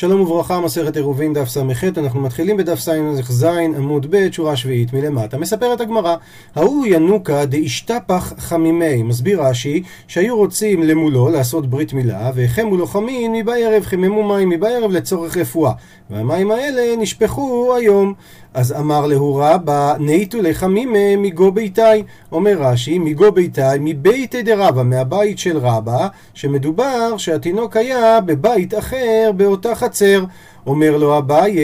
[0.00, 3.44] שלום וברכה, מסכת עירובין דף ס"ח, אנחנו מתחילים בדף ס"ז
[3.76, 5.38] עמוד ב', שורה שביעית מלמטה.
[5.38, 6.16] מספרת הגמרא,
[6.54, 13.32] ההוא ינוקא דאשתפיך חמימיה, מסביר רש"י, שהיו רוצים למולו לעשות ברית מילה, והחמו לו חמין
[13.32, 15.72] מבערב, חיממו מים מבערב לצורך רפואה.
[16.10, 18.14] והמים האלה נשפכו היום.
[18.54, 22.02] אז אמר להו רבא, נייתו ליה חמימי מגו ביתאי.
[22.32, 29.74] אומר רש"י, מגו ביתאי, מביתי דרבא, מהבית של רבא, שמדובר שהתינוק היה בבית אחר באותה
[29.74, 29.89] חצר.
[30.66, 31.58] אומר לו אביי,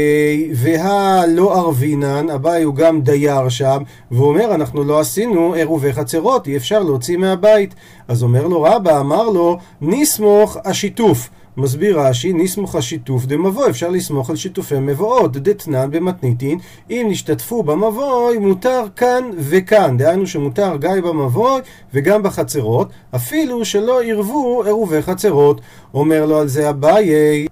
[0.54, 6.56] והלא ערבינן, אביי הוא גם דייר שם, והוא אומר, אנחנו לא עשינו עירובי חצרות, אי
[6.56, 7.74] אפשר להוציא מהבית.
[8.08, 11.30] אז אומר לו רבא, אמר לו, נסמוך השיתוף.
[11.58, 16.58] מסביר רש"י, נסמוך השיתוף דמבוא, אפשר לסמוך על שיתופי מבואות, דתנן במתניתין,
[16.90, 21.60] אם נשתתפו במבוי, מותר כאן וכאן, דהיינו שמותר גיא במבוי
[21.94, 25.60] וגם בחצרות, אפילו שלא ערבו עירובי חצרות.
[25.94, 27.46] אומר לו על זה אביי,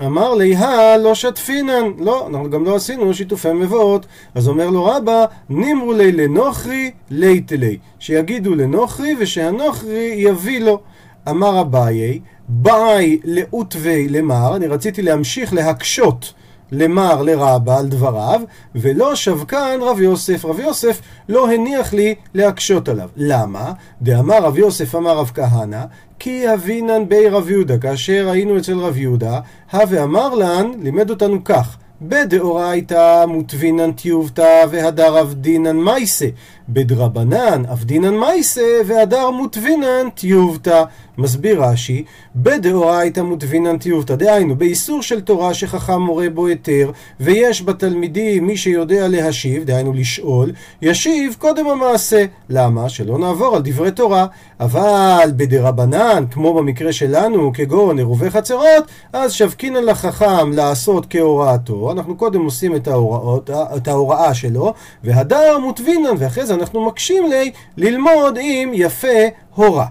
[0.00, 1.84] אמר לי, הא, לא שתפינן.
[1.98, 4.06] לא, אנחנו גם לא עשינו שיתופי מבואות.
[4.34, 7.78] אז אומר לו רבא, נימרו לי לנוכרי, ליטלי.
[7.98, 10.80] שיגידו לנוכרי ושהנוכרי יביא לו.
[11.28, 16.32] אמר אביי, באי לאותווי למר, אני רציתי להמשיך להקשות
[16.72, 18.40] למר לרבה על דבריו,
[18.74, 20.44] ולא שבקן רב יוסף.
[20.44, 23.08] רב יוסף לא הניח לי להקשות עליו.
[23.16, 23.72] למה?
[24.02, 25.84] דאמר רב יוסף אמר רב כהנא,
[26.24, 29.40] כי אבינן בי רב יהודה, כאשר היינו אצל רב יהודה,
[29.72, 36.26] הווה אמר לן, לימד אותנו כך, בדאורייתא מוטבינן טיובתא והדר אבדינן מייסה.
[36.68, 40.84] בדרבנן אבדינן מייסה והדר מוטבינן טיובתא.
[41.18, 42.04] מסביר רש"י,
[42.36, 49.08] בדאורייתא מוטבינן טיובתא, דהיינו באיסור של תורה שחכם מורה בו היתר, ויש בתלמידים מי שיודע
[49.08, 52.24] להשיב, דהיינו לשאול, ישיב קודם המעשה.
[52.48, 52.88] למה?
[52.88, 54.26] שלא נעבור על דברי תורה.
[54.60, 62.44] אבל בדרבנן, כמו במקרה שלנו, כגון עירובי חצרות, אז שבקינן לחכם לעשות כהוראתו, אנחנו קודם
[62.44, 68.70] עושים את, ההוראות, את ההוראה שלו, והדר מוטבינן, ואחרי זה אנחנו מקשים לי ללמוד עם
[68.74, 69.18] יפה
[69.54, 69.86] הורה.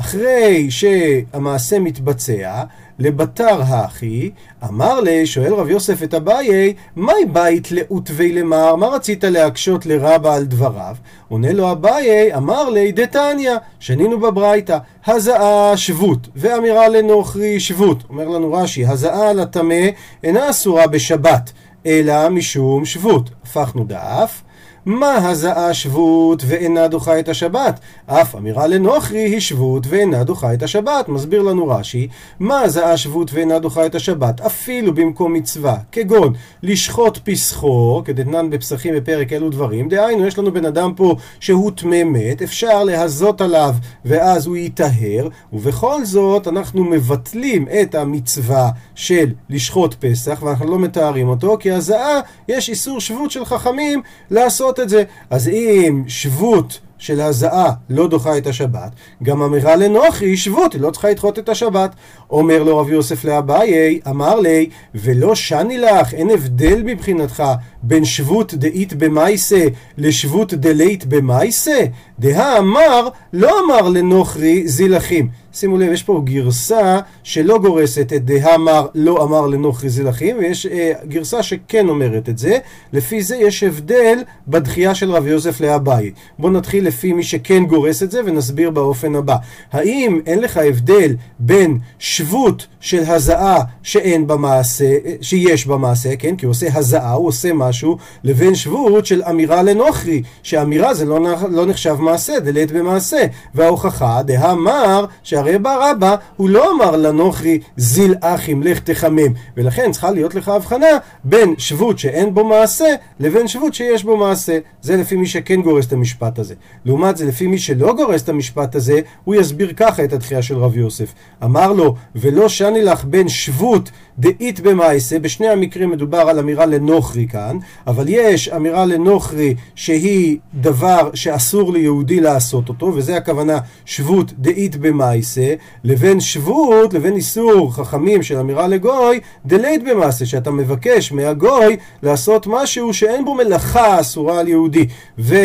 [0.00, 2.62] אחרי שהמעשה מתבצע,
[2.98, 4.30] לבתר האחי,
[4.64, 8.76] אמר לי, שואל רב יוסף את אביי, מהי בית לאותווי למר?
[8.76, 10.96] מה רצית להקשות לרבה על דבריו?
[11.28, 18.02] עונה לו אביי, אמר לי, דתניא, שנינו בברייתא, הזעה שבות, ואמירה לנוכרי שבות.
[18.08, 19.86] אומר לנו רש"י, הזעה לטמא
[20.24, 21.52] אינה אסורה בשבת,
[21.86, 23.30] אלא משום שבות.
[23.42, 24.42] הפכנו דף.
[24.86, 27.80] מה הזעה שבות ואינה דוחה את השבת?
[28.06, 31.08] אף אמירה לנוכרי היא שבות ואינה דוחה את השבת.
[31.08, 32.08] מסביר לנו רש"י,
[32.40, 34.40] מה הזעה שבות ואינה דוחה את השבת?
[34.40, 36.32] אפילו במקום מצווה, כגון
[36.62, 42.04] לשחוט פסחו, כדתנן בפסחים בפרק אלו דברים, דהיינו יש לנו בן אדם פה שהוא טמא
[42.04, 43.74] מת, אפשר להזות עליו
[44.04, 51.28] ואז הוא ייטהר, ובכל זאת אנחנו מבטלים את המצווה של לשחוט פסח ואנחנו לא מתארים
[51.28, 55.04] אותו, כי הזעה יש איסור שבות של חכמים לעשות לעשות את זה.
[55.30, 58.92] אז אם שבות של הזעה לא דוחה את השבת,
[59.22, 61.94] גם אמירה לנוחי היא שבות, היא לא צריכה לדחות את השבת.
[62.30, 67.42] אומר לו רב יוסף לאביי, אמר לי, ולא שני לך, אין הבדל מבחינתך
[67.86, 69.64] בין שבות דאית במייסה
[69.98, 71.80] לשבות דלית במייסה?
[72.18, 75.28] דהה אמר, לא אמר לנוכרי זילחים.
[75.56, 80.92] שימו לב, יש פה גרסה שלא גורסת את דהמר לא אמר לנוכרי זילחים, ויש אה,
[81.08, 82.58] גרסה שכן אומרת את זה.
[82.92, 84.18] לפי זה יש הבדל
[84.48, 86.10] בדחייה של רב יוסף לאביי.
[86.38, 89.36] בואו נתחיל לפי מי שכן גורס את זה ונסביר באופן הבא.
[89.72, 96.36] האם אין לך הבדל בין שבות של הזעה שאין במעשה, שיש במעשה, כן?
[96.36, 97.75] כי הוא עושה הזעה, הוא עושה משהו,
[98.24, 101.18] לבין שבות של אמירה לנוכרי, שאמירה זה לא,
[101.50, 103.26] לא נחשב מעשה, דלית במעשה.
[103.54, 109.32] וההוכחה, דהמר, שהרי בא רבא, הוא לא אמר לנוכרי זיל אחים, לך תחמם.
[109.56, 110.86] ולכן צריכה להיות לך הבחנה
[111.24, 114.58] בין שבות שאין בו מעשה, לבין שבות שיש בו מעשה.
[114.82, 116.54] זה לפי מי שכן גורס את המשפט הזה.
[116.84, 120.56] לעומת זה, לפי מי שלא גורס את המשפט הזה, הוא יסביר ככה את התחייה של
[120.58, 121.12] רב יוסף.
[121.44, 127.26] אמר לו, ולא שני לך בין שבות דאית במעשה, בשני המקרים מדובר על אמירה לנוכרי
[127.28, 134.76] כאן, אבל יש אמירה לנוכרי שהיא דבר שאסור ליהודי לעשות אותו, וזה הכוונה שבות דאית
[134.76, 135.54] במעשה,
[135.84, 142.94] לבין שבות, לבין איסור חכמים של אמירה לגוי, דלית במעשה, שאתה מבקש מהגוי לעשות משהו
[142.94, 144.86] שאין בו מלאכה אסורה על יהודי.
[145.18, 145.36] ו...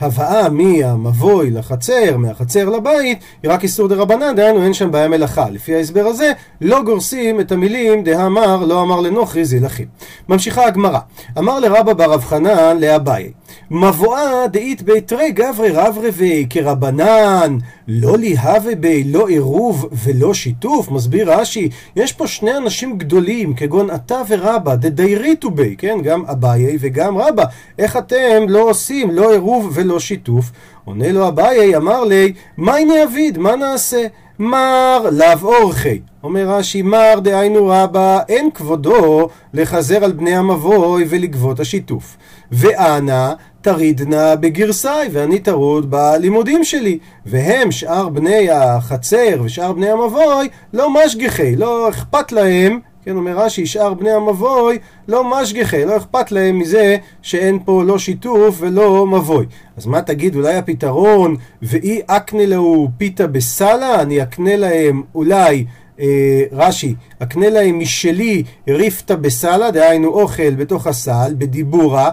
[0.00, 5.50] הבאה מהמבוי לחצר, מהחצר לבית, היא רק איסור דה רבנן, דהיינו אין שם בעיה מלאכה.
[5.50, 9.86] לפי ההסבר הזה, לא גורסים את המילים דהאמר, לא אמר לנוכרי זילחים.
[10.28, 10.98] ממשיכה הגמרא,
[11.38, 13.32] אמר לרבא בר אב חנן לאביי,
[13.70, 17.58] מבואה דאית ביתרי גברי רב רבי כרבנן,
[17.88, 23.90] לא ליהווה בי לא עירוב ולא שיתוף, מסביר רש"י, יש פה שני אנשים גדולים, כגון
[23.94, 27.44] אתה ורבא, דדייריתו בי, כן, גם אביי וגם רבא,
[27.78, 30.50] איך אתם לא עושים לא עירוב ולא שיתוף?
[30.84, 34.06] עונה לו אביי, אמר לי, מה הנה אביד, מה נעשה?
[34.38, 36.00] מר לאו אורחי.
[36.22, 42.16] אומר רש"י, מר דהיינו רבה, אין כבודו לחזר על בני המבוי ולגבות השיתוף.
[42.52, 46.98] ואנא תרידנה בגרסאי, ואני טרוד בלימודים שלי.
[47.26, 53.66] והם, שאר בני החצר ושאר בני המבוי, לא משגיחי, לא אכפת להם כן, אומר רש"י,
[53.66, 59.46] שאר בני המבוי לא משגיחי, לא אכפת להם מזה שאין פה לא שיתוף ולא מבוי.
[59.76, 65.64] אז מה תגיד, אולי הפתרון, ואי אקנה להו פיתה בסלה, אני אקנה להם אולי...
[66.00, 72.10] אה, רש"י, אקנה להם משלי ריפתא בסלה, דהיינו אוכל בתוך הסל, בדיבורה,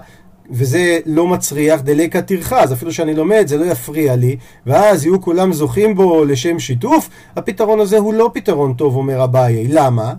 [0.51, 5.21] וזה לא מצריח דלקה טרחה, אז אפילו שאני לומד זה לא יפריע לי, ואז יהיו
[5.21, 9.67] כולם זוכים בו לשם שיתוף, הפתרון הזה הוא לא פתרון טוב, אומר אביי.
[9.67, 10.13] למה?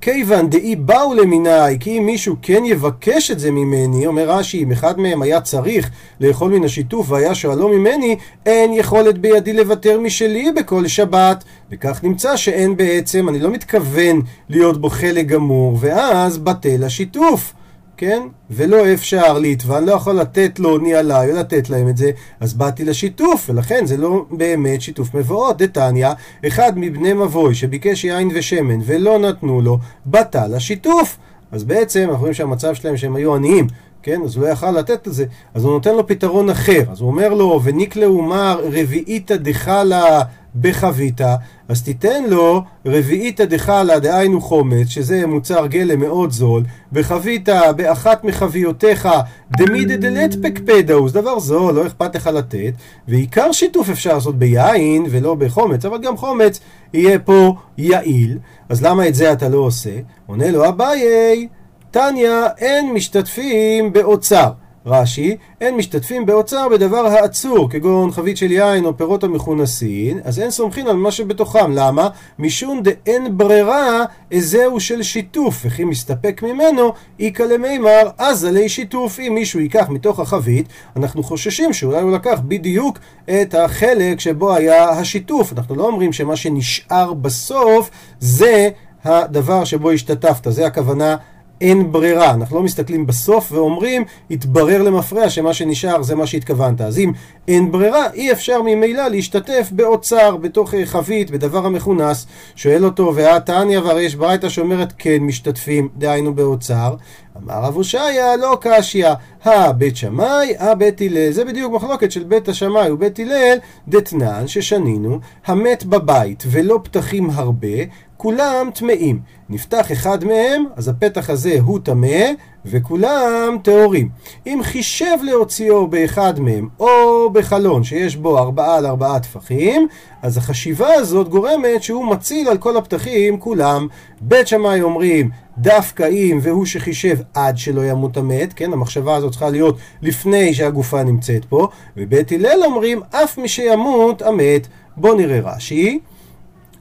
[0.00, 4.72] כיוון דאי באו למיני, כי אם מישהו כן יבקש את זה ממני, אומר רש"י, אם
[4.72, 5.90] אחד מהם היה צריך
[6.20, 8.16] לאכול מן השיתוף והיה שואלו ממני,
[8.46, 11.44] אין יכולת בידי לוותר משלי בכל שבת.
[11.70, 17.52] וכך נמצא שאין בעצם, אני לא מתכוון להיות בו חלק גמור, ואז בטל השיתוף.
[17.96, 18.22] כן?
[18.50, 22.10] ולא אפשר אני לא יכול לתת לו ני עליי או לתת להם את זה,
[22.40, 25.58] אז באתי לשיתוף, ולכן זה לא באמת שיתוף מבואות.
[25.58, 26.08] דתניא,
[26.46, 31.18] אחד מבני מבוי שביקש יין ושמן ולא נתנו לו, בטל השיתוף.
[31.52, 33.66] אז בעצם אנחנו רואים שהמצב שלהם שהם היו עניים,
[34.02, 34.20] כן?
[34.24, 36.82] אז הוא לא יכל לתת את זה, אז הוא נותן לו פתרון אחר.
[36.90, 40.22] אז הוא אומר לו, וניקלאו מר רביעיתא דחלה
[40.60, 41.36] בחביתה,
[41.68, 49.08] אז תיתן לו רביעיתא דחלה, דהיינו חומץ, שזה מוצר גלם מאוד זול, בחביתה באחת מחביותיך
[49.50, 52.72] דמידא דלת פקפדאוס, דבר זול, לא אכפת לך לתת,
[53.08, 56.60] ועיקר שיתוף אפשר לעשות ביין ולא בחומץ, אבל גם חומץ
[56.94, 58.38] יהיה פה יעיל,
[58.68, 59.98] אז למה את זה אתה לא עושה?
[60.26, 61.48] עונה לו אביי,
[61.90, 64.50] תניא אין משתתפים באוצר.
[64.86, 70.50] רש"י, אין משתתפים באוצר בדבר העצור, כגון חבית של יין או פירות המכונסין, אז אין
[70.50, 71.72] סומכין על מה שבתוכם.
[71.72, 72.08] למה?
[72.38, 79.20] משום דאין ברירה, איזהו של שיתוף, וכי מסתפק ממנו, איכא למימר, אז עלי שיתוף.
[79.20, 80.66] אם מישהו ייקח מתוך החבית,
[80.96, 82.98] אנחנו חוששים שאולי הוא לקח בדיוק
[83.30, 85.52] את החלק שבו היה השיתוף.
[85.52, 87.90] אנחנו לא אומרים שמה שנשאר בסוף
[88.20, 88.68] זה
[89.04, 91.16] הדבר שבו השתתפת, זה הכוונה
[91.60, 92.34] אין ברירה.
[92.34, 96.80] אנחנו לא מסתכלים בסוף ואומרים, התברר למפרע שמה שנשאר זה מה שהתכוונת.
[96.80, 97.12] אז אם
[97.48, 102.26] אין ברירה, אי אפשר ממילא להשתתף באוצר, בתוך חבית, בדבר המכונס.
[102.56, 106.94] שואל אותו, והתניא והרי יש ברייתא שאומרת כן משתתפים, דהיינו באוצר.
[107.42, 109.08] אמר רב הושעיה, לא קשיא,
[109.44, 111.30] הבית שמאי, הבית הלל.
[111.30, 117.76] זה בדיוק מחלוקת של בית השמאי ובית הלל, דתנן ששנינו, המת בבית ולא פתחים הרבה,
[118.16, 119.20] כולם טמאים.
[119.48, 122.24] נפתח אחד מהם, אז הפתח הזה הוא טמא,
[122.64, 124.08] וכולם טהורים.
[124.46, 129.88] אם חישב להוציאו באחד מהם, או בחלון שיש בו ארבעה על ארבעה טפחים,
[130.22, 133.86] אז החשיבה הזאת גורמת שהוא מציל על כל הפתחים כולם.
[134.20, 139.50] בית שמאי אומרים, דווקא אם והוא שחישב עד שלא ימות המת, כן, המחשבה הזאת צריכה
[139.50, 144.68] להיות לפני שהגופה נמצאת פה, ובית הלל אומרים, אף מי שימות המת.
[144.96, 145.98] בואו נראה רש"י,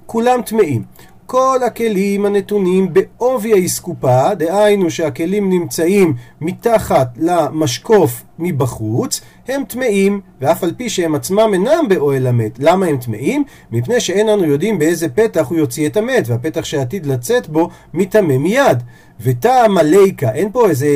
[0.05, 0.83] כולם טמאים.
[1.25, 10.73] כל הכלים הנתונים בעובי האסקופה, דהיינו שהכלים נמצאים מתחת למשקוף מבחוץ, הם טמאים, ואף על
[10.78, 12.59] פי שהם עצמם אינם באוהל המת.
[12.59, 13.44] למה הם טמאים?
[13.71, 18.38] מפני שאין אנו יודעים באיזה פתח הוא יוציא את המת, והפתח שעתיד לצאת בו מטמא
[18.38, 18.83] מיד.
[19.21, 20.88] וטעם הליקה, אין פה איזה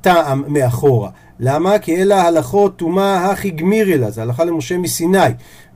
[0.00, 1.10] טעם מאחורה.
[1.40, 1.78] למה?
[1.78, 5.18] כי אלה הלכות טומאה הכי גמירי זה הלכה למשה מסיני.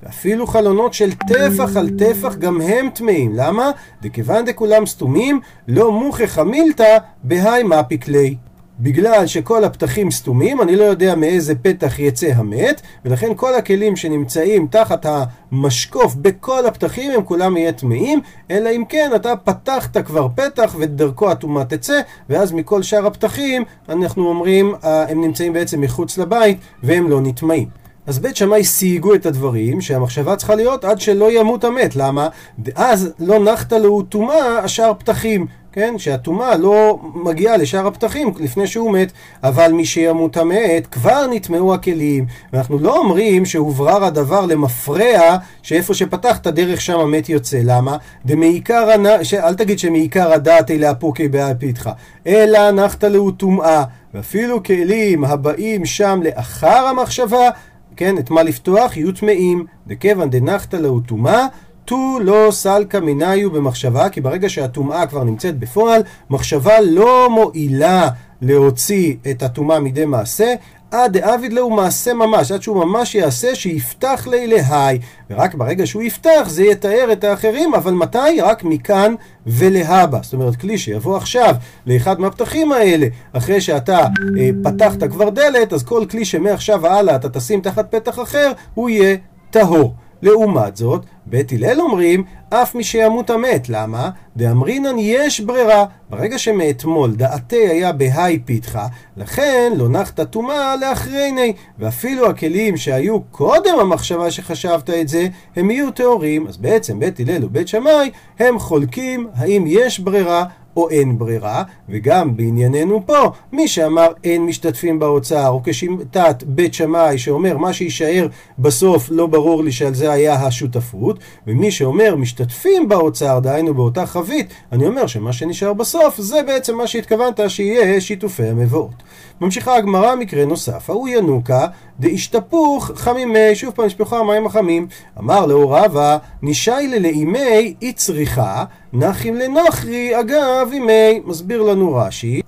[0.03, 3.33] ואפילו חלונות של טפח על טפח גם הם טמאים.
[3.35, 3.71] למה?
[4.03, 8.35] דכיוון דכולם סתומים, לא מוכח המילתא בהאי מפיק ליה.
[8.83, 14.67] בגלל שכל הפתחים סתומים, אני לא יודע מאיזה פתח יצא המת, ולכן כל הכלים שנמצאים
[14.71, 18.21] תחת המשקוף בכל הפתחים הם כולם יהיה טמאים,
[18.51, 24.29] אלא אם כן אתה פתחת כבר פתח ודרכו הטומאה תצא, ואז מכל שאר הפתחים אנחנו
[24.29, 27.81] אומרים, אה, הם נמצאים בעצם מחוץ לבית והם לא נטמאים.
[28.07, 31.97] אז בית שמאי סייגו את הדברים שהמחשבה צריכה להיות עד שלא ימות המת.
[31.97, 32.29] למה?
[32.75, 35.47] אז לא נחת לו טומאה השאר פתחים.
[35.73, 35.95] כן?
[35.99, 39.13] שהטומאה לא מגיעה לשאר הפתחים לפני שהוא מת,
[39.43, 42.27] אבל מי שימות המת, כבר נטמעו הכלים.
[42.53, 47.61] ואנחנו לא אומרים שהוברר הדבר למפרע, שאיפה שפתחת דרך שם המת יוצא.
[47.65, 47.97] למה?
[48.27, 48.89] דמעיקר,
[49.35, 51.91] אל תגיד שמעיקר הדעת אלה הפוקי בהפיתך,
[52.27, 53.85] אלא נחת להו טומאה.
[54.15, 57.51] ואפילו כלים הבאים שם לאחר המחשבה,
[57.97, 59.67] כן, את מה לפתוח, יהיו טמאים.
[59.87, 61.47] דכיוון דנחת להו טומאה
[61.85, 68.09] תו לא סלקא מניו במחשבה, כי ברגע שהטומאה כבר נמצאת בפועל, מחשבה לא מועילה
[68.43, 70.55] להוציא את הטומאה מידי מעשה,
[70.91, 74.99] עד דאביד להו מעשה ממש, עד שהוא ממש יעשה שיפתח לי להי.
[75.31, 78.41] ורק ברגע שהוא יפתח זה יתאר את האחרים, אבל מתי?
[78.43, 79.15] רק מכאן
[79.47, 80.19] ולהבא.
[80.23, 81.55] זאת אומרת, כלי שיבוא עכשיו
[81.87, 83.99] לאחד מהפתחים האלה, אחרי שאתה
[84.39, 88.91] אה, פתחת כבר דלת, אז כל כלי שמעכשיו והלאה אתה תשים תחת פתח אחר, הוא
[88.91, 89.17] יהיה
[89.51, 89.95] טהור.
[90.23, 93.69] לעומת זאת, בית הלל אומרים, אף מי שימות המת.
[93.69, 94.11] למה?
[94.37, 95.85] דאמרינן יש ברירה.
[96.11, 98.87] ברגע שמאתמול דעתי היה בהאי פיתחה,
[99.17, 101.53] לכן לא נחת טומאה לאחריני.
[101.79, 106.47] ואפילו הכלים שהיו קודם המחשבה שחשבת את זה, הם יהיו טהורים.
[106.47, 110.45] אז בעצם בית הלל ובית שמאי, הם חולקים האם יש ברירה
[110.77, 117.19] או אין ברירה, וגם בענייננו פה, מי שאמר אין משתתפים באוצר, או כשיטת בית שמאי
[117.19, 118.27] שאומר מה שיישאר
[118.59, 124.47] בסוף לא ברור לי שעל זה היה השותפות, ומי שאומר משתתפים באוצר, דהיינו באותה חבית,
[124.73, 129.03] אני אומר שמה שנשאר בסוף זה בעצם מה שהתכוונת שיהיה שיתופי המבואות.
[129.41, 131.67] ממשיכה הגמרא מקרה נוסף, ההוא ינוקה
[132.01, 134.87] דאשתפוך חמימי, שוב פעם נשפכו המים החמים,
[135.19, 142.43] אמר לאור רבא, נישי ללאימי אי צריכה, נחים לנוכרי אגב אימי, מסביר לנו רש"י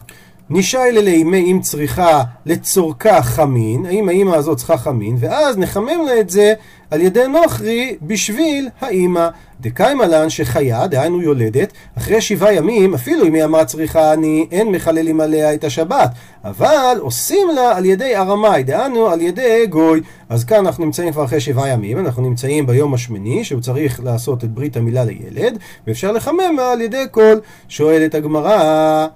[0.53, 6.31] נישי ללימי אם צריכה לצורכה חמין, האם האימא הזאת צריכה חמין, ואז נחמם לה את
[6.31, 6.55] זה
[6.91, 9.29] על ידי נוכרי בשביל האימא.
[9.61, 14.73] דקיימה לן שחיה, דהיינו יולדת, אחרי שבעה ימים, אפילו אם היא אמרה צריכה אני, אין
[14.73, 16.11] מחללים עליה את השבת.
[16.45, 20.01] אבל עושים לה על ידי ארמאי, דהיינו על ידי גוי.
[20.29, 24.45] אז כאן אנחנו נמצאים כבר אחרי שבעה ימים, אנחנו נמצאים ביום השמיני, שהוא צריך לעשות
[24.45, 27.37] את ברית המילה לילד, ואפשר לחמם על ידי כל.
[27.69, 29.07] שואלת הגמרא...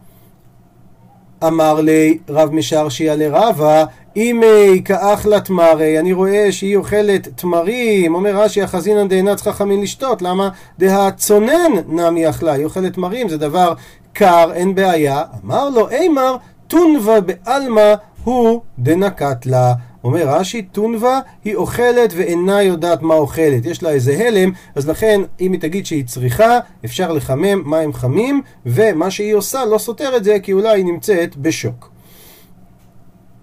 [1.45, 3.85] אמר לי רב משרשיה לרבה,
[4.17, 10.23] אימי כאחלה תמרי, אני רואה שהיא אוכלת תמרים, אומר רש"י החזינן דאינה צריכה חמין לשתות,
[10.23, 10.49] למה?
[10.79, 13.73] דהצונן נמי אכלה, היא אוכלת תמרים, זה דבר
[14.13, 15.23] קר, אין בעיה.
[15.45, 19.75] אמר לו, אימר, תונבה בעלמא הוא דנקת לה.
[20.07, 23.67] אומר רש"י, טונבה היא אוכלת ואינה יודעת מה אוכלת.
[23.67, 28.43] יש לה איזה הלם, אז לכן אם היא תגיד שהיא צריכה, אפשר לחמם מים חמים,
[28.67, 31.91] ומה שהיא עושה לא סותר את זה, כי אולי היא נמצאת בשוק.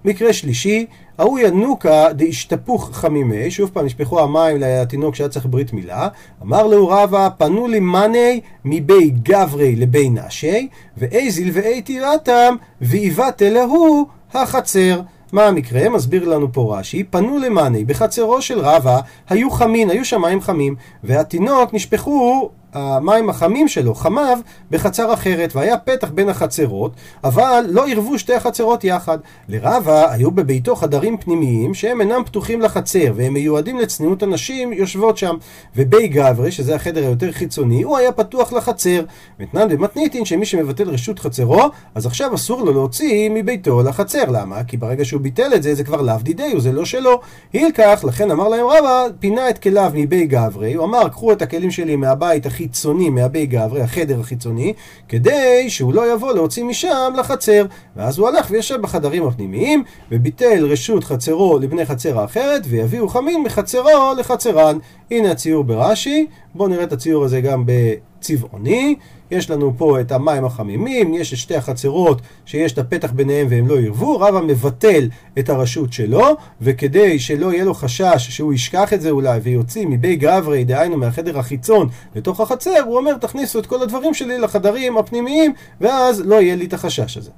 [0.05, 0.85] מקרה שלישי,
[1.17, 6.07] ההוא ינוקה דאשתפוך חמימי, שוב פעם נשפכו המים לתינוק שהיה צריך ברית מילה,
[6.41, 10.67] אמר לו רבא, פנו לי מאני מבי גברי לבי נשי,
[10.97, 15.01] ואיזיל ואי תירתם, ואיבתה להו החצר.
[15.33, 15.89] מה המקרה?
[15.89, 18.99] מסביר לנו פה רש"י, פנו למאני, בחצרו של רבא
[19.29, 24.37] היו חמין, היו שם מים חמים, והתינוק נשפכו המים החמים שלו, חמיו,
[24.71, 26.91] בחצר אחרת, והיה פתח בין החצרות,
[27.23, 29.17] אבל לא ערבו שתי החצרות יחד.
[29.49, 35.35] לרבה היו בביתו חדרים פנימיים שהם אינם פתוחים לחצר, והם מיועדים לצניעות הנשים יושבות שם.
[35.75, 39.03] ובי גברי, שזה החדר היותר חיצוני, הוא היה פתוח לחצר.
[39.39, 41.61] ותנן במתניתין שמי שמבטל רשות חצרו,
[41.95, 44.23] אז עכשיו אסור לו להוציא מביתו לחצר.
[44.31, 44.63] למה?
[44.63, 47.19] כי ברגע שהוא ביטל את זה, זה כבר לאו דידיו, זה לא שלו.
[47.53, 51.71] הילקח, לכן אמר להם רבא, פינה את כליו מבי גברי, הוא אמר, קחו את הכלים
[51.71, 54.73] שלי מהבית הכי החיצוני מהבי גברי, החדר החיצוני,
[55.07, 57.65] כדי שהוא לא יבוא להוציא משם לחצר.
[57.95, 64.13] ואז הוא הלך וישב בחדרים הפנימיים, וביטל רשות חצרו לבני חצר האחרת, ויביאו חמין מחצרו
[64.17, 64.77] לחצרן.
[65.11, 68.95] הנה הציור ברש"י, בואו נראה את הציור הזה גם בצבעוני.
[69.33, 73.67] יש לנו פה את המים החמימים, יש את שתי החצרות שיש את הפתח ביניהם והם
[73.67, 75.09] לא ירבו, רבא מבטל
[75.39, 80.15] את הרשות שלו, וכדי שלא יהיה לו חשש שהוא ישכח את זה אולי ויוציא מבי
[80.15, 85.53] גברי, דהיינו מהחדר החיצון לתוך החצר, הוא אומר תכניסו את כל הדברים שלי לחדרים הפנימיים,
[85.81, 87.31] ואז לא יהיה לי את החשש הזה.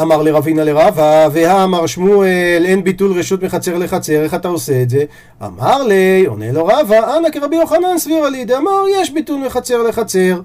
[0.00, 5.04] אמר לרבינה לרבה, והאמר שמואל, אין ביטול רשות מחצר לחצר, איך אתה עושה את זה?
[5.46, 10.40] אמר לי, עונה לו רבה, אנא כרבי יוחנן סבירה לי, דאמר, יש ביטול מחצר לחצר.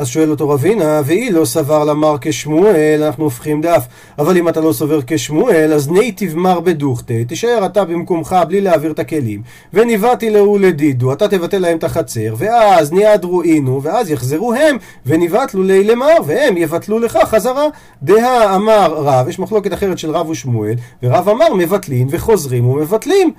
[0.00, 3.86] אז שואל אותו רבינה, והיא לא סבר למר כשמואל, אנחנו הופכים דף.
[4.18, 8.90] אבל אם אתה לא סובר כשמואל, אז נייטיב מר בדוכתה, תישאר אתה במקומך בלי להעביר
[8.90, 9.42] את הכלים.
[9.74, 14.76] וניבטיל להו לדידהו, אתה תבטל להם את החצר, ואז ניהדרו אינהו, ואז יחזרו הם,
[15.06, 17.66] וניבטלו ליה למר, והם יבטלו לך חזרה.
[18.02, 23.32] דהא אמר רב, יש מחלוקת אחרת של רב ושמואל, ורב אמר מבטלין וחוזרים ומבטלים.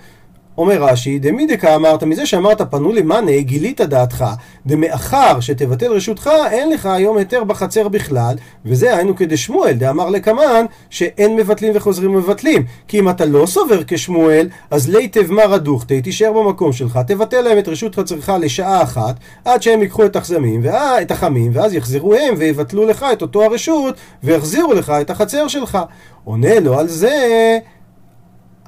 [0.61, 4.25] אומר רש"י, דמי דקה אמרת, מזה שאמרת פנו למאנה, גילית דעתך,
[4.65, 11.35] דמאחר שתבטל רשותך, אין לך היום היתר בחצר בכלל, וזה היינו כדשמואל, דאמר לקמן, שאין
[11.35, 12.63] מבטלים וחוזרים ומבטלים.
[12.87, 17.57] כי אם אתה לא סובר כשמואל, אז ליטב מרא דוכתי, תישאר במקום שלך, תבטל להם
[17.57, 19.15] את רשות חצרך לשעה אחת,
[19.45, 20.63] עד שהם ייקחו את החזמים,
[21.01, 25.77] את החמים, ואז יחזרו הם ויבטלו לך את אותו הרשות, ויחזירו לך את החצר שלך.
[26.23, 27.57] עונה לו על זה,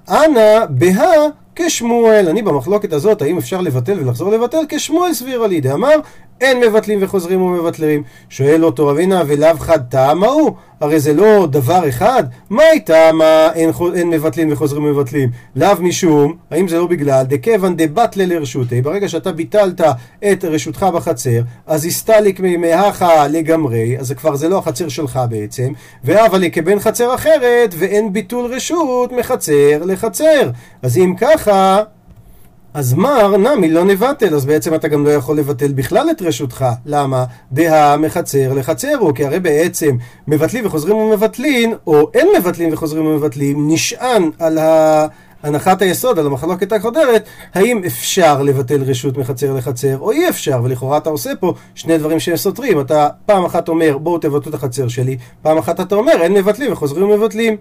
[0.09, 2.29] אנא בהא כשמואל.
[2.29, 4.57] אני במחלוקת הזאת, האם אפשר לבטל ולחזור לבטל?
[4.69, 5.71] כשמואל סביר על ידי.
[5.71, 5.95] אמר,
[6.41, 8.03] אין מבטלים וחוזרים ומבטלים.
[8.29, 10.55] שואל אותו רבינה, ולאו חד טעם ההוא?
[10.83, 12.23] הרי זה לא דבר אחד?
[12.49, 15.29] מה איתה מה אין, אין מבטלים וחוזרים ומבטלים?
[15.55, 19.81] לאו משום, האם זה לא בגלל דכיוון דבטלה לרשותי, ברגע שאתה ביטלת
[20.31, 25.73] את רשותך בחצר, אז הסתליק מימיהך לגמרי, אז כבר זה לא החצר שלך בעצם,
[26.03, 30.49] ואבל כבן חצר אחרת, ואין ביטול רשות מחצר לחצר.
[30.81, 31.83] אז אם ככה...
[32.73, 36.65] אז מר נמי לא נבטל, אז בעצם אתה גם לא יכול לבטל בכלל את רשותך.
[36.85, 37.25] למה?
[37.51, 43.71] דהה מחצר לחצר הוא, כי הרי בעצם מבטלים וחוזרים ומבטלים, או אין מבטלים וחוזרים ומבטלים,
[43.71, 45.05] נשען על ה...
[45.43, 50.97] הנחת היסוד על המחלוקת הקודרת, האם אפשר לבטל רשות מחצר לחצר או אי אפשר, ולכאורה
[50.97, 52.79] אתה עושה פה שני דברים שהם סותרים.
[52.79, 56.71] אתה פעם אחת אומר בואו תבטלו את החצר שלי, פעם אחת אתה אומר אין מבטלים
[56.71, 57.57] וחוזרים ומבטלים.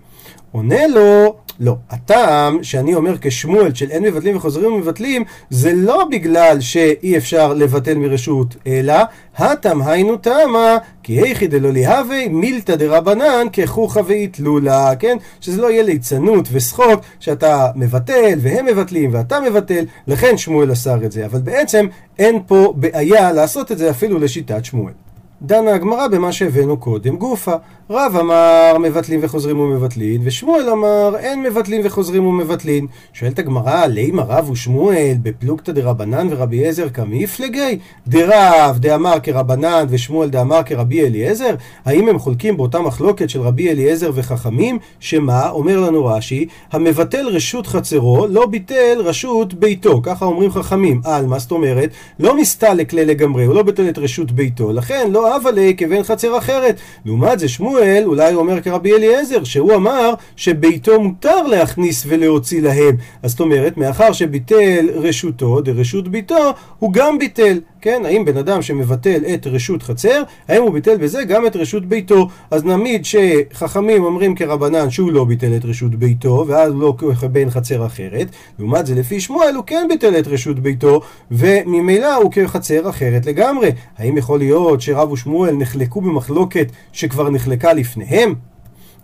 [0.52, 6.60] עונה לו, לא, הטעם שאני אומר כשמואל של אין מבטלים וחוזרים ומבטלים זה לא בגלל
[6.60, 8.94] שאי אפשר לבטל מרשות, אלא
[9.36, 15.16] הטעם היינו טעמה כי היכי דלא ליהווה מילתא דרבנן כחוכא ואיתלולה, כן?
[15.40, 21.12] שזה לא יהיה ליצנות ושחוק שאתה מבטל והם מבטלים ואתה מבטל, לכן שמואל אסר את
[21.12, 21.86] זה, אבל בעצם
[22.18, 25.01] אין פה בעיה לעשות את זה אפילו לשיטת שמואל.
[25.44, 27.54] דנה הגמרא במה שהבאנו קודם גופה.
[27.90, 32.86] רב אמר מבטלים וחוזרים ומבטלין, ושמואל אמר אין מבטלים וחוזרים ומבטלין.
[33.12, 37.78] שואלת הגמרא, לימה רב ושמואל בפלוגתא דרבנן ורבי אליעזר כמפלגי?
[38.08, 41.54] דרב דאמר כרבנן ושמואל דאמר כרבי אליעזר?
[41.84, 44.78] האם הם חולקים באותה מחלוקת של רבי אליעזר וחכמים?
[45.00, 50.00] שמה, אומר לנו רש"י, המבטל רשות חצרו לא ביטל רשות ביתו.
[50.02, 51.00] ככה אומרים חכמים.
[51.04, 51.90] על מה זאת אומרת?
[52.18, 54.72] לא מסתלק לגמרי, הוא לא ביטל את רשות ביתו.
[54.72, 56.76] לכן לא הווה ליה כבן חצר אחרת.
[57.04, 62.96] לעומת זה שמואל אולי אומר כרבי אליעזר, שהוא אמר שביתו מותר להכניס ולהוציא להם.
[63.22, 67.58] אז זאת אומרת, מאחר שביטל רשותו, דרשות ביתו, הוא גם ביטל.
[67.82, 71.86] כן, האם בן אדם שמבטל את רשות חצר, האם הוא ביטל בזה גם את רשות
[71.86, 72.28] ביתו?
[72.50, 77.86] אז נעמיד שחכמים אומרים כרבנן שהוא לא ביטל את רשות ביתו, ואז לא כבן חצר
[77.86, 78.26] אחרת.
[78.58, 83.70] לעומת זה, לפי שמואל הוא כן ביטל את רשות ביתו, וממילא הוא כחצר אחרת לגמרי.
[83.98, 88.34] האם יכול להיות שרב ושמואל נחלקו במחלוקת שכבר נחלקה לפניהם?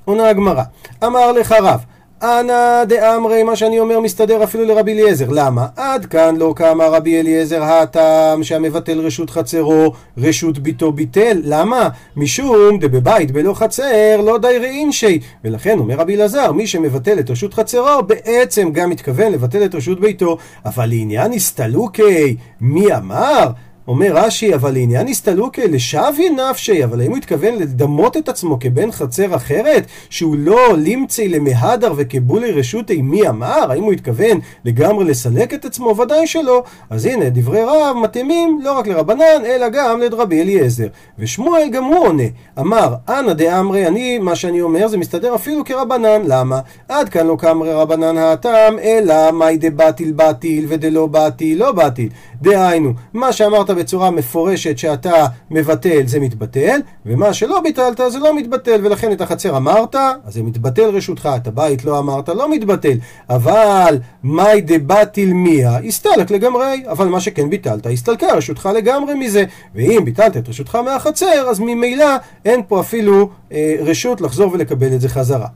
[0.05, 0.63] עונה הגמרא,
[1.05, 1.81] אמר לך רב
[2.23, 5.27] אנא דאמרי, מה שאני אומר מסתדר אפילו לרבי אליעזר.
[5.31, 5.67] למה?
[5.77, 11.41] עד כאן לא קמה רבי אליעזר הטעם שהמבטל רשות חצרו, רשות ביתו ביטל.
[11.45, 11.89] למה?
[12.17, 15.21] משום דבבית בלא חצר לא די ראינשי.
[15.45, 20.01] ולכן אומר רבי אלעזר, מי שמבטל את רשות חצרו, בעצם גם מתכוון לבטל את רשות
[20.01, 20.39] ביתו.
[20.65, 23.49] אבל לעניין הסתלוקי, מי אמר?
[23.89, 28.93] אומר רש"י, אבל לעניין הסתלוקה לשבי נפשי, אבל האם הוא התכוון לדמות את עצמו כבן
[28.93, 33.71] חצר אחרת, שהוא לא לימצי למהדר וכבולי רשותי מי אמר?
[33.71, 35.97] האם הוא התכוון לגמרי לסלק את עצמו?
[35.97, 36.63] ודאי שלא.
[36.91, 40.87] אז הנה, דברי רב מתאימים לא רק לרבנן, אלא גם לדרבי אליעזר.
[41.19, 42.23] ושמואל גם הוא עונה,
[42.59, 46.61] אמר, אנא דאמרי, אני, מה שאני אומר זה מסתדר אפילו כרבנן, למה?
[46.89, 52.09] עד כאן לא קמרי רבנן האטם, אלא מאי דבטיל בטיל ודלא בטיל לא בטיל.
[52.43, 58.81] דהיינו, מה שאמרת בצורה מפורשת שאתה מבטל זה מתבטל, ומה שלא ביטלת זה לא מתבטל,
[58.87, 62.97] ולכן את החצר אמרת, אז זה מתבטל רשותך, את הבית לא אמרת, לא מתבטל.
[63.31, 69.45] אבל מאי דבטיל מיה, הסתלק לגמרי, אבל מה שכן ביטלת, הסתלקה רשותך לגמרי מזה.
[69.75, 75.01] ואם ביטלת את רשותך מהחצר, אז ממילא אין פה אפילו אה, רשות לחזור ולקבל את
[75.01, 75.47] זה חזרה.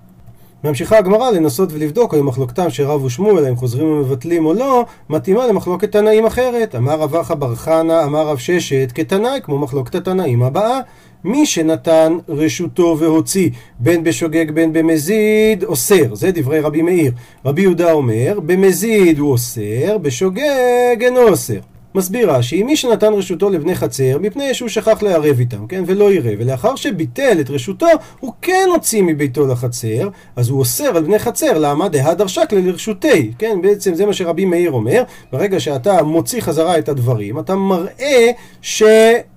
[0.64, 5.46] ממשיכה הגמרא לנסות ולבדוק האם מחלוקתם של רב ושמואל, האם חוזרים ומבטלים או לא, מתאימה
[5.46, 6.75] למחלוקת תנאים אחרת.
[6.75, 10.81] אמר רב אחא בר חנא, אמר רב ששת, כתנאי, כמו מחלוקת התנאים הבאה.
[11.25, 16.14] מי שנתן רשותו והוציא, בין בשוגג בין במזיד, אוסר.
[16.14, 17.12] זה דברי רבי מאיר.
[17.44, 21.71] רבי יהודה אומר, במזיד הוא אוסר, בשוגג אינו אוסר.
[21.94, 25.85] מסביר רש"י, מי שנתן רשותו לבני חצר, מפני שהוא שכח לערב איתם, כן?
[25.87, 26.35] ולא יראה.
[26.38, 27.87] ולאחר שביטל את רשותו,
[28.20, 31.88] הוא כן הוציא מביתו לחצר, אז הוא אוסר על בני חצר, למה?
[31.88, 33.59] דהדר שקלה לרשותי, כן?
[33.62, 35.02] בעצם זה מה שרבי מאיר אומר,
[35.33, 38.31] ברגע שאתה מוציא חזרה את הדברים, אתה מראה
[38.62, 38.83] ש...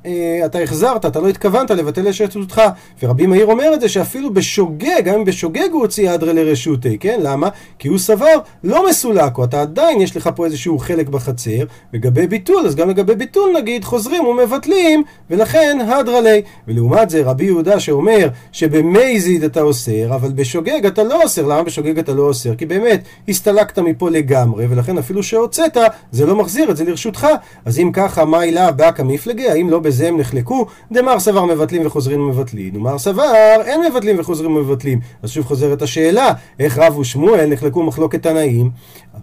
[0.05, 2.61] אה, אתה החזרת, אתה לא התכוונת לבטל את רשותך.
[3.03, 7.19] ורבי מאיר אומר את זה שאפילו בשוגג, גם אם בשוגג הוא הוציא אדרא לרשותי, כן?
[7.23, 7.49] למה?
[7.79, 12.27] כי הוא סבר לא מסולק, או אתה עדיין יש לך פה איזשהו חלק בחצר, לגבי
[12.27, 16.41] ביטול, אז גם לגבי ביטול נגיד חוזרים ומבטלים, ולכן הדרא לי.
[16.67, 21.41] ולעומת זה רבי יהודה שאומר שבמזיד אתה אוסר, אבל בשוגג אתה לא אוסר.
[21.41, 22.55] למה בשוגג אתה לא אוסר?
[22.55, 25.77] כי באמת הסתלקת מפה לגמרי, ולכן אפילו שהוצאת,
[26.11, 27.27] זה לא מחזיר את זה לרשותך.
[27.65, 29.49] אז אם ככה, מה אליו באקא מפלגי?
[29.49, 30.65] האם לא בזה הם נחלקו?
[30.91, 34.99] דמר סבר מבטלים וחוזרים ומבטלים, ומר סבר אין מבטלים וחוזרים ומבטלים.
[35.23, 38.69] אז שוב חוזרת השאלה, איך רב ושמואל נחלקו מחלוקת תנאים?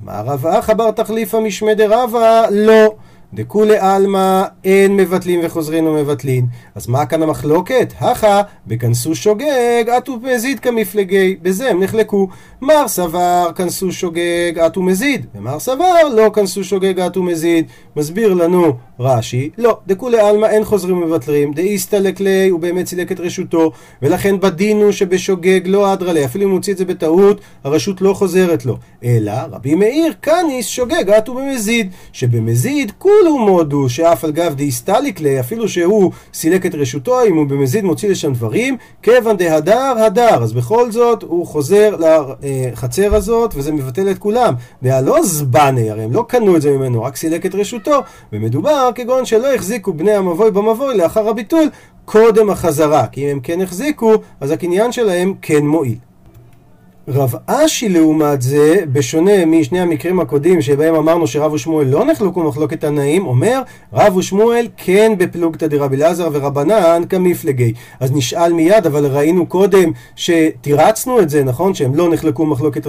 [0.03, 2.95] אמר רב אחא בר תחליפא משמי דרבא, לא.
[3.35, 6.47] דכולי עלמא אין מבטלים וחוזרים ומבטלים.
[6.75, 7.93] אז מה כאן המחלוקת?
[8.01, 11.37] הכא בכנסו שוגג, אטו מזיד כמפלגי.
[11.43, 12.29] בזה הם נחלקו.
[12.63, 15.27] מר סבר כנסו שוגג, אטו מזיד.
[15.35, 17.67] ומר סבר לא כנסו שוגג, אטו מזיד.
[17.97, 23.21] מסביר לנו רש"י, לא, דכולי עלמא אין חוזרים ומבטלים, דאיסתלק ליה, הוא באמת סילק את
[23.21, 27.41] רשותו, ולכן בדין הוא שבשוגג לא אדרא ליה, אפילו אם הוא הוציא את זה בטעות,
[27.65, 28.77] הרשות לא חוזרת לו.
[29.05, 35.41] אלא רבי מאיר קניס שוגג אטו במזיד, שבמזיד כולו מודו, שאף על גב דאיסתליק ליה,
[35.41, 40.53] אפילו שהוא סילק את רשותו, אם הוא במזיד מוציא לשם דברים, כיוון דהדר הדר, אז
[40.53, 41.97] בכל זאת הוא חוזר
[42.43, 44.55] לחצר הזאת, וזה מבטל את כולם.
[44.83, 48.01] דהלא זבני, הרי הם לא קנו את זה ממנו, רק סילק את רשותו,
[48.33, 51.71] ומדובר כגון שלא החזיקו בני המבוי במבוי לאחר הביטול
[52.05, 55.99] קודם החזרה, כי אם הם כן החזיקו, אז הקניין שלהם כן מועיל.
[57.09, 62.81] רב אשי לעומת זה, בשונה משני המקרים הקודמים שבהם אמרנו שרב ושמואל לא נחלקו מחלוקת
[62.81, 63.62] תנאים, אומר
[63.93, 67.73] רב ושמואל כן בפלוגתא דרבי אלעזר ורבנן כמפלגי.
[68.01, 71.75] אז נשאל מיד, אבל ראינו קודם שתירצנו את זה, נכון?
[71.75, 72.87] שהם לא נחלקו מחלוקת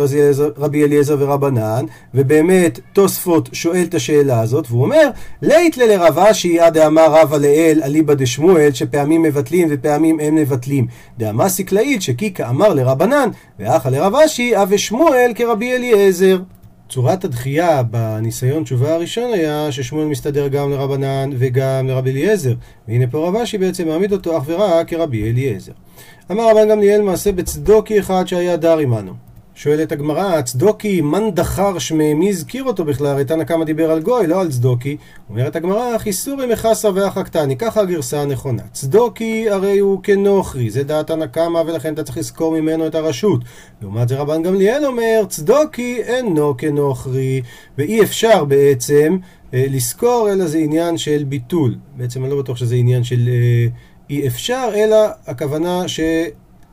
[0.57, 5.09] רבי אליעזר ורבנן, ובאמת תוספות שואל את השאלה הזאת, והוא אומר
[5.41, 10.87] לית לרב אשי עד דאמר רבא לאל אליבא דשמואל שפעמים מבטלים ופעמים אין מבטלים.
[11.17, 16.39] דאמר סקלאית שקיקה אמר לרבנן ואחא לרב אשי, אבי שמואל כרבי אליעזר.
[16.89, 22.53] צורת הדחייה בניסיון תשובה הראשון היה ששמואל מסתדר גם לרבנן וגם לרבי אליעזר
[22.87, 25.71] והנה פה רב אשי בעצם מעמיד אותו אך ורק כרבי אליעזר.
[26.31, 29.13] אמר רבן גמליאל מעשה בצדוקי אחד שהיה דר עמנו
[29.55, 33.07] שואלת הגמרא, צדוקי, מן דחר שמי, מי הזכיר אותו בכלל?
[33.07, 34.97] הרי תנא קמא דיבר על גוי, לא על צדוקי.
[35.29, 38.63] אומרת הגמרא, חיסורי מחסה ואחקתני, ככה הגרסה הנכונה.
[38.71, 43.41] צדוקי הרי הוא כנוכרי, זה דעת תנא קמא, ולכן אתה צריך לזכור ממנו את הרשות.
[43.81, 47.41] לעומת זה רבן גמליאל אומר, צדוקי אינו כנוכרי,
[47.77, 49.17] ואי אפשר בעצם
[49.53, 51.75] אה, לזכור, אלא זה עניין של ביטול.
[51.97, 53.67] בעצם אני לא בטוח שזה עניין של אה,
[54.09, 55.99] אי אפשר, אלא הכוונה ש...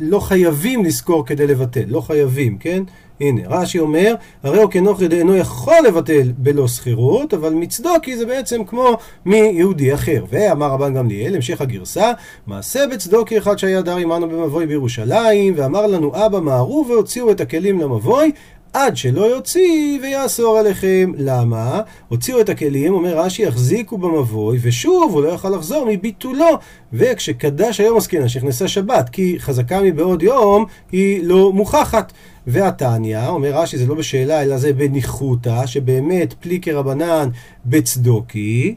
[0.00, 2.82] לא חייבים לזכור כדי לבטל, לא חייבים, כן?
[3.20, 8.64] הנה, רש"י אומר, הרי הוא כנוכרי דאינו יכול לבטל בלא שכירות, אבל מצדוקי זה בעצם
[8.64, 10.24] כמו מיהודי אחר.
[10.30, 12.12] ואמר רבן גמליאל, המשך הגרסה,
[12.46, 17.80] מעשה בצדוקי אחד שהיה דר עמנו במבוי בירושלים, ואמר לנו אבא מהרו והוציאו את הכלים
[17.80, 18.32] למבוי,
[18.72, 21.12] עד שלא יוציא ויאסור עליכם.
[21.16, 21.80] למה?
[22.08, 26.58] הוציאו את הכלים, אומר רש"י, יחזיקו במבוי, ושוב הוא לא יוכל לחזור מביטולו.
[26.92, 32.12] וכשקדש היום עסקינן, שנכנסה שבת, כי חזקה מבעוד יום, היא לא מוכחת.
[32.46, 37.28] והתניא, אומר רש"י, זה לא בשאלה, אלא זה בניחותא, שבאמת פלי כרבנן
[37.66, 38.74] בצדוקי.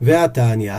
[0.00, 0.74] והתניא,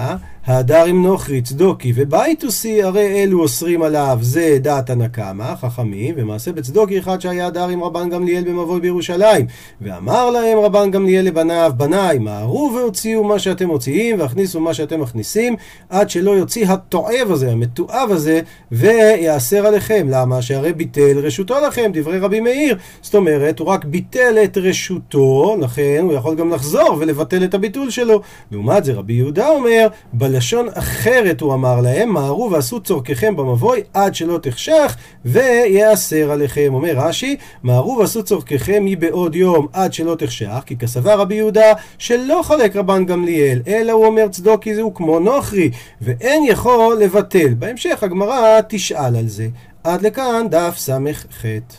[0.45, 6.99] ההדר עם נוכרי צדוקי ובייטוסי, הרי אלו אוסרים עליו, זה דעת הנקמה, חכמים, ומעשה בצדוקי
[6.99, 9.45] אחד שהיה הדר עם רבן גמליאל במבוי בירושלים.
[9.81, 15.55] ואמר להם רבן גמליאל לבניו, בניי, מהרו והוציאו מה שאתם מוציאים, והכניסו מה שאתם מכניסים,
[15.89, 20.08] עד שלא יוציא התועב הזה, המתועב הזה, ויאסר עליכם.
[20.10, 20.41] למה?
[20.41, 22.77] שהרי ביטל רשותו לכם, דברי רבי מאיר.
[23.01, 27.89] זאת אומרת, הוא רק ביטל את רשותו, לכן הוא יכול גם לחזור ולבטל את הביטול
[27.89, 28.21] שלו.
[28.51, 29.88] לעומת זה רבי יהודה אומר,
[30.36, 34.95] בלשון אחרת הוא אמר להם, מהרו ועשו צורככם במבוי עד שלא תחשך
[35.26, 36.74] ויאסר עליכם.
[36.74, 42.41] אומר רש"י, מהרו ועשו צורככם מבעוד יום עד שלא תחשך, כי כסבר רבי יהודה שלא
[42.43, 45.71] חולק רבן גמליאל, אלא הוא אומר צדוקי זהו כמו נוכרי,
[46.02, 47.54] ואין יכול לבטל.
[47.54, 49.48] בהמשך הגמרא תשאל על זה.
[49.84, 51.45] עד לכאן דף ס"ח.